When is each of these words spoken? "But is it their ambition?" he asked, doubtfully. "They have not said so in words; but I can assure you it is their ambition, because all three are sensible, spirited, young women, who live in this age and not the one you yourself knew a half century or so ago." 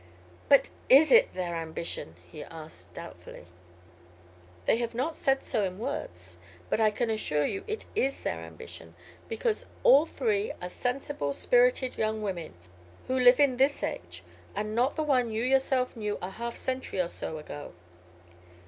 "But 0.49 0.71
is 0.89 1.11
it 1.11 1.35
their 1.35 1.55
ambition?" 1.57 2.15
he 2.27 2.43
asked, 2.43 2.91
doubtfully. 2.95 3.45
"They 4.65 4.77
have 4.77 4.95
not 4.95 5.15
said 5.15 5.43
so 5.43 5.63
in 5.63 5.77
words; 5.77 6.39
but 6.71 6.81
I 6.81 6.89
can 6.89 7.11
assure 7.11 7.45
you 7.45 7.63
it 7.67 7.85
is 7.93 8.23
their 8.23 8.39
ambition, 8.39 8.95
because 9.29 9.67
all 9.83 10.07
three 10.07 10.53
are 10.59 10.69
sensible, 10.69 11.33
spirited, 11.33 11.99
young 11.99 12.23
women, 12.23 12.55
who 13.07 13.13
live 13.19 13.39
in 13.39 13.57
this 13.57 13.83
age 13.83 14.23
and 14.55 14.73
not 14.73 14.95
the 14.95 15.03
one 15.03 15.31
you 15.31 15.43
yourself 15.43 15.95
knew 15.95 16.17
a 16.19 16.31
half 16.31 16.57
century 16.57 16.99
or 16.99 17.07
so 17.07 17.37
ago." 17.37 17.73